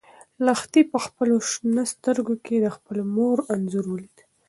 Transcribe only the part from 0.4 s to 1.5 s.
لښتې په خپلو